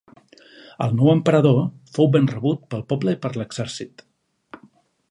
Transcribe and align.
El 0.85 0.95
nou 1.01 1.11
emperador 1.15 1.61
fou 1.99 2.09
ben 2.17 2.31
rebut 2.35 2.65
pel 2.73 2.85
poble 2.95 3.17
i 3.19 3.21
per 3.27 3.33
l'exèrcit. 3.39 4.05